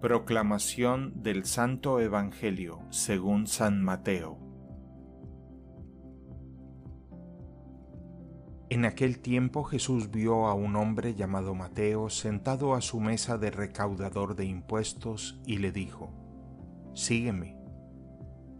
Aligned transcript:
Proclamación 0.00 1.22
del 1.22 1.44
Santo 1.44 2.00
Evangelio 2.00 2.80
según 2.88 3.46
San 3.46 3.82
Mateo. 3.82 4.38
En 8.70 8.86
aquel 8.86 9.18
tiempo 9.18 9.62
Jesús 9.62 10.10
vio 10.10 10.46
a 10.46 10.54
un 10.54 10.76
hombre 10.76 11.14
llamado 11.14 11.54
Mateo 11.54 12.08
sentado 12.08 12.72
a 12.72 12.80
su 12.80 12.98
mesa 12.98 13.36
de 13.36 13.50
recaudador 13.50 14.36
de 14.36 14.46
impuestos 14.46 15.38
y 15.44 15.58
le 15.58 15.70
dijo, 15.70 16.14
Sígueme. 16.94 17.58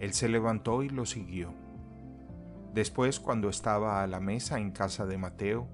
Él 0.00 0.14
se 0.14 0.28
levantó 0.28 0.82
y 0.82 0.88
lo 0.88 1.06
siguió. 1.06 1.54
Después, 2.74 3.20
cuando 3.20 3.48
estaba 3.48 4.02
a 4.02 4.08
la 4.08 4.18
mesa 4.18 4.58
en 4.58 4.72
casa 4.72 5.06
de 5.06 5.18
Mateo, 5.18 5.68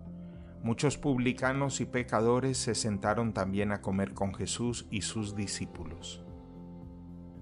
Muchos 0.65 0.97
publicanos 0.97 1.83
y 1.83 1.85
pecadores 1.85 2.57
se 2.57 2.75
sentaron 2.75 3.35
también 3.35 3.71
a 3.71 3.83
comer 3.83 4.15
con 4.15 4.33
Jesús 4.33 4.87
y 4.91 5.03
sus 5.03 5.37
discípulos. 5.37 6.25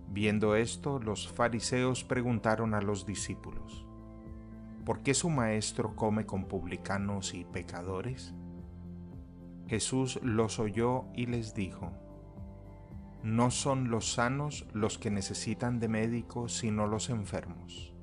Viendo 0.09 0.57
esto, 0.57 0.99
los 0.99 1.29
fariseos 1.29 2.03
preguntaron 2.03 2.75
a 2.75 2.81
los 2.81 3.07
discípulos, 3.07 3.87
¿por 4.85 5.05
qué 5.05 5.15
su 5.15 5.31
maestro 5.31 5.95
come 5.95 6.27
con 6.27 6.47
publicanos 6.49 7.33
y 7.35 7.45
pecadores? 7.45 8.35
Jesús 9.69 10.19
los 10.25 10.59
oyó 10.59 11.05
y 11.15 11.27
les 11.27 11.55
dijo, 11.55 11.93
No 13.23 13.53
son 13.53 13.89
los 13.89 14.15
sanos 14.15 14.67
los 14.73 14.99
que 14.99 15.13
necesitan 15.13 15.79
de 15.79 15.87
médico, 15.87 16.49
sino 16.49 16.89
los 16.89 17.09
enfermos. 17.09 17.95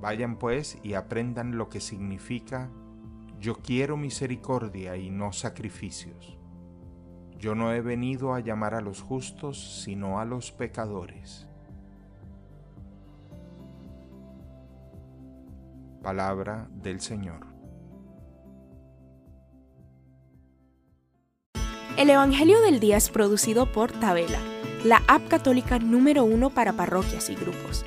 Vayan 0.00 0.38
pues 0.38 0.78
y 0.82 0.94
aprendan 0.94 1.58
lo 1.58 1.68
que 1.68 1.80
significa 1.80 2.70
yo 3.46 3.54
quiero 3.54 3.96
misericordia 3.96 4.96
y 4.96 5.08
no 5.08 5.32
sacrificios. 5.32 6.36
Yo 7.38 7.54
no 7.54 7.72
he 7.72 7.80
venido 7.80 8.34
a 8.34 8.40
llamar 8.40 8.74
a 8.74 8.80
los 8.80 9.00
justos, 9.00 9.82
sino 9.84 10.18
a 10.18 10.24
los 10.24 10.50
pecadores. 10.50 11.46
Palabra 16.02 16.68
del 16.72 17.00
Señor. 17.00 17.46
El 21.96 22.10
Evangelio 22.10 22.60
del 22.62 22.80
Día 22.80 22.96
es 22.96 23.10
producido 23.10 23.70
por 23.70 23.92
Tabela, 23.92 24.40
la 24.84 25.04
app 25.06 25.28
católica 25.28 25.78
número 25.78 26.24
uno 26.24 26.50
para 26.50 26.72
parroquias 26.72 27.30
y 27.30 27.36
grupos. 27.36 27.86